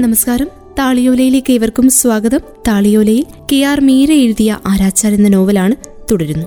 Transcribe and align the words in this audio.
നമസ്കാരം. 0.00 0.48
താളിയോലയിലേക്ക് 0.78 1.52
ഏവർക്കും 1.52 1.90
സ്വാഗതം. 1.90 2.40
താളിയോലയിൽ 2.68 3.24
കെ 3.52 3.56
ആർ 3.62 3.80
മീര 3.80 4.12
എഴുതിയ 4.12 4.58
ആരാച്ചാർ 4.66 5.14
എന്ന 5.14 5.28
നോവലാണ് 5.28 5.74
തുടരുന്നു. 6.10 6.46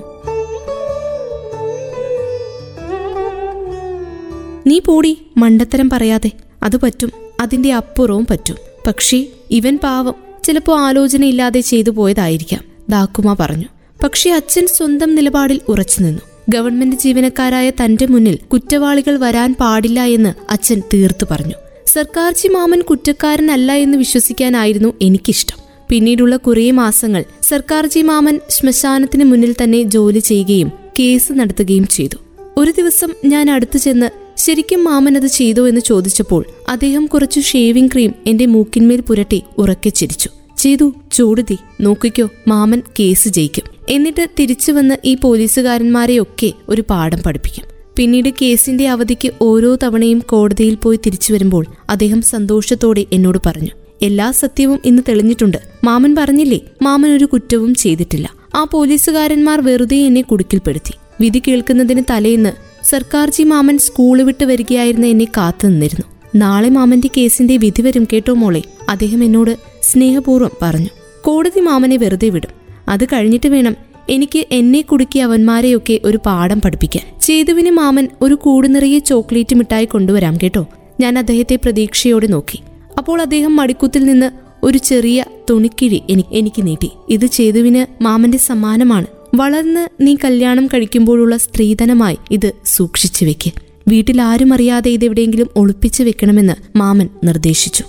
നീ 4.66 4.78
പോടി 4.78 5.18
മണ്ടത്തരം 5.36 5.90
പറയാതെ. 5.90 6.30
അത് 6.62 6.76
പറ്റും 6.76 7.12
അതിന്റെ 7.40 7.72
അപ്പുറവും 7.72 8.26
പറ്റും. 8.30 8.56
പക്ഷേ 8.86 9.26
ഇവൻ 9.50 9.78
പാവം. 9.82 10.14
ചിലപ്പോ 10.44 10.78
ആലോചനയില്ലാതെ 10.78 11.60
ചെയ്തു 11.60 11.90
പോയതായിരിക്കാം 11.90 12.64
ദാക്കുമ 12.88 13.36
പറഞ്ഞു. 13.40 13.66
പക്ഷേ 14.04 14.30
അച്ഛൻ 14.30 14.66
സ്വന്തം 14.66 15.14
നിലപാടിൽ 15.14 15.60
ഉറച്ചു 15.68 16.00
നിന്നു. 16.00 16.20
ഗവൺമെന്റ് 16.48 16.96
ജീവനക്കാരായ 16.96 17.70
തന്റെ 17.70 18.06
മുന്നിൽ 18.06 18.38
കുറ്റവാളികൾ 18.52 19.16
വരാൻ 19.16 19.54
പാടില്ല 19.60 20.04
എന്ന് 20.04 20.52
അച്ഛൻ 20.52 20.82
തീർത്തു 20.94 21.26
പറഞ്ഞു. 21.30 21.54
സർക്കാർജി 21.92 22.48
മാമൻ 22.48 22.82
കുറ്റക്കാരനല്ല 22.82 23.72
എന്ന് 23.72 23.98
വിശ്വസിക്കാനായിരുന്നു 23.98 24.92
എനിക്കിഷ്ടം. 25.02 25.58
പിന്നീടുള്ള 25.88 26.36
കുറേ 26.36 26.70
മാസങ്ങൾ 26.70 27.24
സർക്കാർജി 27.42 28.00
മാമൻ 28.00 28.40
ശ്മശാനത്തിന് 28.48 29.24
മുന്നിൽ 29.24 29.54
തന്നെ 29.62 29.82
ജോലി 29.82 30.18
ചെയ്യുകയും 30.18 30.72
കേസ് 31.00 31.32
നടത്തുകയും 31.32 31.86
ചെയ്തു. 31.86 32.16
ഒരു 32.56 32.70
ദിവസം 32.70 33.10
ഞാൻ 33.24 33.50
അടുത്തു 33.50 33.78
ചെന്ന് 33.78 34.10
ശരിക്കും 34.36 34.84
മാമൻ 34.84 35.16
അത് 35.16 35.26
ചെയ്തോ 35.26 35.68
എന്ന് 35.68 35.80
ചോദിച്ചപ്പോൾ 35.80 36.44
അദ്ദേഹം 36.68 37.06
കുറച്ചു 37.06 37.40
ഷേവിംഗ് 37.40 37.90
ക്രീം 37.92 38.14
എന്റെ 38.26 38.46
മൂക്കിന്മേൽ 38.46 39.00
പുരട്ടി 39.00 39.42
ഉറക്കെ 39.58 39.90
ചിരിച്ചു. 39.90 40.28
ചെയ്തു 40.58 40.94
ചൂടുതി 41.12 41.58
നോക്കിക്കോ 41.80 42.28
മാമൻ 42.48 42.82
കേസ് 43.00 43.28
ജയിക്കും. 43.28 43.64
എന്നിട്ട് 43.88 44.28
തിരിച്ചു 44.40 44.72
വന്ന് 44.72 44.94
ഈ 45.04 45.14
പോലീസുകാരന്മാരെയൊക്കെ 45.14 46.52
ഒരു 46.68 46.84
പാഠം 46.90 47.18
പഠിപ്പിക്കും. 47.18 47.71
പിന്നീട് 47.96 48.28
കേസിന്റെ 48.42 48.88
അവധിക്ക് 48.88 49.30
ഓരോ 49.40 49.76
തവണയും 49.82 50.18
കോടതിയിൽ 50.18 50.74
പോയി 50.74 50.98
തിരിച്ചു 51.06 51.32
വരുമ്പോൾ 51.32 51.66
അദ്ദേഹം 51.90 52.22
സന്തോഷത്തോടെ 52.22 53.06
എന്നോട് 53.12 53.38
പറഞ്ഞു 53.46 53.70
എല്ലാ 54.02 54.30
സത്യവും 54.30 54.78
ഇന്ന് 54.84 55.02
തെളിഞ്ഞിട്ടുണ്ട്. 55.08 55.56
മാമൻ 55.84 56.14
പറഞ്ഞില്ലേ 56.14 56.60
മാമൻ 56.82 57.10
ഒരു 57.10 57.24
കുറ്റവും 57.24 57.74
ചെയ്തിട്ടില്ല. 57.74 58.34
ആ 58.54 58.64
പോലീസുകാരന്മാർ 58.64 59.60
വെറുതെ 59.60 59.96
എന്നെ 59.96 60.20
കുടുക്കിൽപ്പെടുത്തി. 60.20 60.94
വിധി 61.20 61.42
കേൾക്കുന്നതിന് 61.48 62.02
തലേന്ന് 62.10 62.52
സർക്കാർജി 62.84 63.42
മാമൻ 63.42 63.78
സ്കൂൾ 63.78 64.22
വിട്ട് 64.22 64.44
വരികയായിരുന്ന 64.44 65.06
എന്നെ 65.06 65.24
കാത്തു 65.24 65.66
നിന്നിരുന്നു. 65.66 66.06
നാളെ 66.34 66.68
മാമന്റെ 66.68 67.10
കേസിന്റെ 67.16 67.56
വിധി 67.56 67.82
വരും 67.82 68.08
കേട്ടോ 68.12 68.34
മോളെ 68.34 68.62
അദ്ദേഹം 68.88 69.24
എന്നോട് 69.24 69.56
സ്നേഹപൂർവം 69.82 70.50
പറഞ്ഞു. 70.62 70.88
കോടതി 71.22 71.60
മാമനെ 71.60 71.96
വെറുതെ 71.96 72.28
വിടും. 72.28 72.50
അത് 72.88 73.04
കഴിഞ്ഞിട്ട് 73.04 73.48
വേണം 73.48 73.76
എനിക്ക് 74.08 74.46
എന്നെ 74.50 74.80
കുടുക്കി 74.80 75.18
അവന്മാരെയൊക്കെ 75.18 76.00
ഒരു 76.04 76.18
പാഠം 76.26 76.60
പഠിപ്പിക്കാം 76.60 77.20
ചേതുവിന് 77.20 77.70
മാമൻ 77.70 78.08
ഒരു 78.22 78.34
കൂട് 78.34 78.74
നിറയെ 78.74 78.98
ചോക്ലേറ്റ് 78.98 79.56
മിഠായി 79.56 79.84
കൊണ്ടുവരാം 79.84 80.38
കേട്ടോ. 80.42 80.66
ഞാൻ 81.00 81.18
അദ്ദേഹത്തെ 81.18 81.56
പ്രതീക്ഷയോടെ 81.56 82.26
നോക്കി. 82.26 82.60
അപ്പോൾ 82.98 83.22
അദ്ദേഹം 83.22 83.56
മടിക്കുത്തിൽ 83.56 84.04
നിന്ന് 84.04 84.30
ഒരു 84.62 84.78
ചെറിയ 84.78 85.24
തുണിക്കിഴി 85.50 86.02
എനിക്ക് 86.32 86.66
നീട്ടി. 86.66 86.90
ഇത് 87.08 87.26
ചേതുവിന് 87.26 88.02
മാമന്റെ 88.02 88.38
സമ്മാനമാണ്. 88.38 89.06
വളർന്ന് 89.34 89.88
നീ 90.00 90.16
കല്യാണം 90.24 90.66
കഴിക്കുമ്പോഴുള്ള 90.66 91.36
സ്ത്രീധനമായി 91.36 92.18
ഇത് 92.30 92.52
സൂക്ഷിച്ചു 92.64 93.24
വെക്ക്. 93.24 93.50
വീട്ടിൽ 93.88 94.22
ആരും 94.22 94.54
അറിയാതെ 94.54 94.90
ഇതെവിടെയെങ്കിലും 94.90 95.48
ഒളിപ്പിച്ചു 95.56 96.02
വെക്കണമെന്ന് 96.02 96.78
മാമൻ 96.78 97.08
നിർദ്ദേശിച്ചു. 97.24 97.84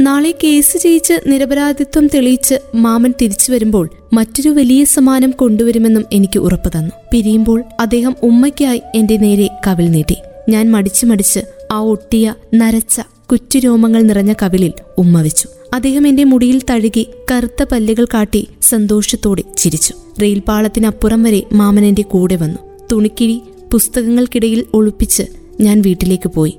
നാളെ 0.00 0.34
കേസ് 0.44 0.78
ജയിച്ച് 0.78 1.20
നിരപരാധിത്വം 1.26 2.06
തെളിയിച്ച് 2.06 2.54
മാമൻ 2.74 3.14
തിരിച്ചു 3.22 3.52
വരുമ്പോൾ 3.52 3.90
മറ്റൊരു 4.12 4.48
വലിയ 4.48 4.84
സമ്മാനം 4.84 5.30
കൊണ്ടുവരുമെന്നും 5.30 6.04
എനിക്ക് 6.12 6.38
ഉറപ്പു 6.38 6.68
തന്നു. 6.68 6.90
പിരിയുമ്പോൾ 7.12 7.64
അദ്ദേഹം 7.80 8.16
ഉമ്മയ്ക്കായി 8.22 8.82
എന്റെ 8.94 9.16
നേരെ 9.16 9.48
കവിൽ 9.66 9.90
നീട്ടി 9.90 10.16
ഞാൻ 10.48 10.70
മടിച്ചു 10.70 11.06
മടിച്ച് 11.06 11.40
ആ 11.72 11.80
ഒട്ടിയ 11.80 12.34
നരച്ച 12.54 13.00
കുറ്റുരോമങ്ങൾ 13.32 14.02
നിറഞ്ഞ 14.02 14.32
കവിളിൽ 14.42 14.72
ഉമ്മ 14.98 15.22
വെച്ചു. 15.22 15.48
അദ്ദേഹം 15.74 16.06
എന്റെ 16.06 16.24
മുടിയിൽ 16.24 16.62
തഴുകി 16.70 17.06
കറുത്ത 17.32 17.62
പല്ലുകൾ 17.72 18.04
കാട്ടി 18.04 18.48
സന്തോഷത്തോടെ 18.62 19.42
ചിരിച്ചു. 19.56 19.94
റെയിൽപാളത്തിനപ്പുറം 20.22 21.22
വരെ 21.22 21.42
മാമൻ 21.52 21.84
എന്റെ 21.84 22.02
കൂടെ 22.02 22.36
വന്നു. 22.36 22.58
തുണിക്കിഴി 22.92 23.40
പുസ്തകങ്ങൾക്കിടയിൽ 23.72 24.64
ഒളിപ്പിച്ച് 24.74 25.22
ഞാൻ 25.60 25.80
വീട്ടിലേക്ക് 25.80 26.28
പോയി. 26.28 26.58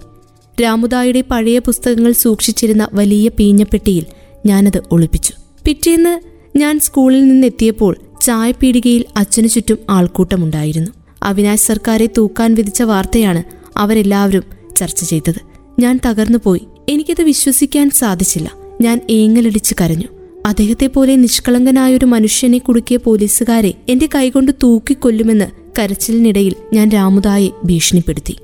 രാമുദായുടെ 0.61 1.21
പഴയ 1.21 1.59
പുസ്തകങ്ങൾ 1.59 2.11
സൂക്ഷിച്ചിരുന്ന 2.11 2.87
വലിയ 2.93 3.29
പീഞ്ഞപ്പെട്ടിയിൽ 3.29 4.05
ഞാനത് 4.45 4.81
ഒളിപ്പിച്ചു. 4.91 5.33
പിറ്റേന്ന് 5.65 6.19
ഞാൻ 6.57 6.79
സ്കൂളിൽ 6.79 7.27
നിന്നെത്തിയപ്പോൾ 7.27 7.97
ചായപ്പീടികയിൽ 8.21 9.05
അച്ഛനു 9.17 9.47
ചുറ്റും 9.47 9.77
ആൾക്കൂട്ടമുണ്ടായിരുന്നു. 9.89 10.91
അവിനാശ് 11.23 11.67
സർക്കാരെ 11.67 12.09
തൂക്കാൻ 12.17 12.53
വിധിച്ച 12.53 12.81
വാർത്തയാണ് 12.81 13.43
അവരെല്ലാവരും 13.77 14.43
ചർച്ച 14.77 15.03
ചെയ്തത്. 15.03 15.39
ഞാൻ 15.79 15.99
തകർന്നുപോയി. 16.05 16.61
എനിക്കത് 16.89 17.21
വിശ്വസിക്കാൻ 17.21 17.89
സാധിച്ചില്ല. 17.89 18.51
ഞാൻ 18.81 19.01
ഏങ്ങലടിച്ച് 19.09 19.75
കരഞ്ഞു. 19.81 20.07
അദ്ദേഹത്തെ 20.45 20.87
പോലെ 20.87 21.15
നിഷ്കളങ്കനായൊരു 21.15 22.05
മനുഷ്യനെ 22.05 22.57
കുടുക്കിയ 22.57 22.97
പോലീസുകാരെ 22.97 23.73
എന്റെ 23.89 24.09
കൈകൊണ്ട് 24.15 24.51
തൂക്കിക്കൊല്ലുമെന്ന് 24.63 25.45
കരച്ചിലിനിടയിൽ 25.79 26.55
ഞാൻ 26.73 26.89
രാമുദായെ 26.89 27.49
ഭീഷണിപ്പെടുത്തി. 27.63 28.37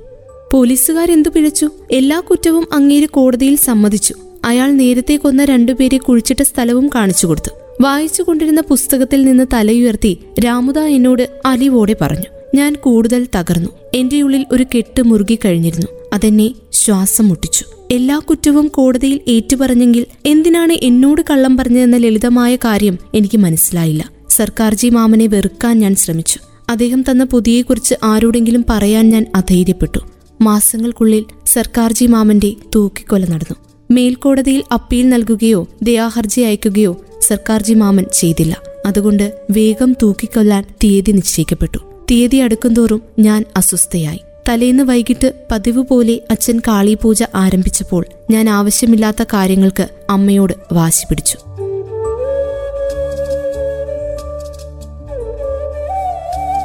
പോലീസുകാരെന്തു 0.53 1.29
പിഴച്ചു? 1.29 1.69
എല്ലാ 1.91 2.19
കുറ്റവും 2.19 2.67
അങ്ങേര് 2.73 3.07
കോടതിയിൽ 3.07 3.56
സമ്മതിച്ചു. 3.56 4.13
അയാൾ 4.45 4.72
നേരത്തെ 4.72 5.16
കൊന്ന 5.16 5.45
രണ്ടുപേരെ 5.45 5.97
കുഴിച്ചിട്ട 5.97 6.44
സ്ഥലവും 6.44 6.89
കാണിച്ചു 6.95 7.28
കൊടുത്തു. 7.28 7.50
വായിച്ചു 7.81 8.23
കൊണ്ടിരുന്ന 8.23 8.61
പുസ്തകത്തിൽ 8.61 9.25
നിന്ന് 9.25 9.44
തലയുയർത്തി 9.53 10.17
രാമുദ 10.45 10.79
എന്നോട് 10.79 11.29
അലിവോടെ 11.45 11.95
പറഞ്ഞു. 12.01 12.56
ഞാൻ 12.56 12.75
കൂടുതൽ 12.75 13.28
തകർന്നു. 13.35 13.69
എന്റെ 13.95 14.22
ഉള്ളിൽ 14.22 14.45
ഒരു 14.51 14.66
കെട്ട് 14.75 15.01
മുറുകി 15.01 15.39
കഴിഞ്ഞിരുന്നു. 15.45 15.88
അതെന്നെ 16.13 16.53
ശ്വാസം 16.72 17.27
മുട്ടിച്ചു. 17.27 17.66
എല്ലാ 17.91 18.17
കുറ്റവും 18.17 18.67
കോടതിയിൽ 18.67 19.19
ഏറ്റുപറഞ്ഞെങ്കിൽ 19.27 20.06
എന്തിനാണ് 20.25 20.73
എന്നോട് 20.73 21.22
കള്ളം 21.29 21.57
പറഞ്ഞതെന്ന 21.57 21.97
ലളിതമായ 21.97 22.56
കാര്യം 22.56 22.97
എനിക്ക് 23.13 23.38
മനസ്സിലായില്ല. 23.38 24.12
സർക്കാർജി 24.29 24.89
മാമനെ 24.89 25.27
വെറുക്കാൻ 25.27 25.79
ഞാൻ 25.79 25.95
ശ്രമിച്ചു. 25.95 26.39
അദ്ദേഹം 26.69 27.01
തന്ന 27.01 27.23
പുതിയെക്കുറിച്ച് 27.23 27.95
ആരോടെങ്കിലും 28.03 28.66
പറയാൻ 28.69 29.09
ഞാൻ 29.09 29.25
അധൈര്യപ്പെട്ടു. 29.35 30.00
മാസങ്ങൾക്കുള്ളിൽ 30.41 31.25
സർക്കാർജി 31.46 32.06
മാമന്റെ 32.06 32.53
തൂക്കിക്കൊല 32.75 33.25
നടന്നു. 33.25 33.56
മേൽക്കോടതിയിൽ 33.91 34.63
അപ്പീൽ 34.72 35.09
നൽകുകയോ 35.09 35.68
ദയാഹർജി 35.84 36.41
അയക്കുകയോ 36.41 36.97
സർക്കാർജി 37.22 37.73
മാമൻ 37.73 38.06
ചെയ്തില്ല. 38.13 38.57
അതുകൊണ്ട് 38.85 39.41
വേഗം 39.51 39.95
തൂക്കിക്കൊല്ലാൻ 40.01 40.63
തീയതി 40.84 41.12
നിശ്ചയിക്കപ്പെട്ടു. 41.12 41.78
തീയതി 42.12 42.38
അടുക്കുംതോറും 42.38 43.01
ഞാൻ 43.19 43.45
അസ്വസ്ഥയായി. 43.57 44.19
തലേന്ന് 44.50 44.84
വൈകിട്ട് 44.84 45.34
പതിവ് 45.51 45.84
പോലെ 45.84 46.19
അച്ഛൻ 46.31 46.59
കാളിപൂജ 46.59 47.24
ആരംഭിച്ചപ്പോൾ 47.35 48.06
ഞാൻ 48.31 48.50
ആവശ്യമില്ലാത്ത 48.50 49.24
കാര്യങ്ങൾക്ക് 49.24 49.90
അമ്മയോട് 50.09 50.53
വാശി 50.74 51.06
പിടിച്ചു. 51.06 51.38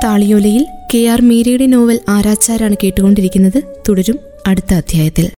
താളിയോലയിൽ 0.04 0.66
കെ 0.94 1.00
ആർ 1.06 1.20
മീരയുടെ 1.20 1.66
നോവൽ 1.66 1.98
ആരാച്ചാരാണ് 2.08 2.76
കേട്ടുകൊണ്ടിരിക്കുന്നത്. 2.84 3.62
തുടരും 3.88 4.18
അടുത്ത 4.46 4.74
അധ്യായത്തിൽ. 4.74 5.26